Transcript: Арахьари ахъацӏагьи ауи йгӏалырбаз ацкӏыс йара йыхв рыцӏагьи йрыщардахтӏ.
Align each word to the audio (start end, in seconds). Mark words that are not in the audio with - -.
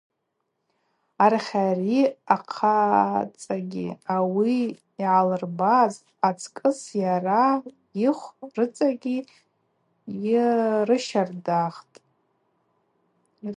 Арахьари 1.23 1.99
ахъацӏагьи 2.35 3.89
ауи 4.15 4.53
йгӏалырбаз 4.71 5.93
ацкӏыс 6.27 6.79
йара 7.01 7.43
йыхв 8.01 8.35
рыцӏагьи 8.57 9.17
йрыщардахтӏ. 10.33 11.95